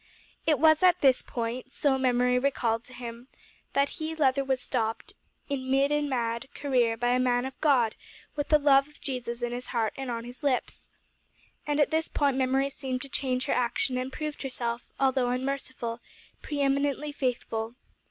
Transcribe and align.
It 0.47 0.57
was 0.57 0.81
at 0.81 1.01
this 1.01 1.21
point 1.21 1.71
so 1.71 1.95
Memory 1.95 2.39
recalled 2.39 2.83
to 2.85 2.93
him 2.95 3.27
that 3.73 3.89
he, 4.01 4.15
Leather, 4.15 4.43
was 4.43 4.59
stopped, 4.59 5.13
in 5.47 5.69
mid 5.69 5.91
and 5.91 6.09
mad, 6.09 6.51
career, 6.55 6.97
by 6.97 7.09
a 7.09 7.19
man 7.19 7.45
of 7.45 7.61
God 7.61 7.93
with 8.35 8.49
the 8.49 8.57
love 8.57 8.87
of 8.87 8.99
Jesus 8.99 9.43
in 9.43 9.51
his 9.51 9.67
heart 9.67 9.93
and 9.95 10.09
on 10.09 10.23
his 10.23 10.41
lips. 10.41 10.89
And 11.67 11.79
at 11.79 11.91
this 11.91 12.09
point 12.09 12.35
Memory 12.35 12.71
seemed 12.71 13.03
to 13.03 13.09
change 13.09 13.45
her 13.45 13.53
action 13.53 13.95
and 13.95 14.11
proved 14.11 14.41
herself, 14.41 14.85
although 14.99 15.29
unmerciful, 15.29 15.99
pre 16.41 16.61
eminently 16.61 17.11
faithful. 17.11 17.75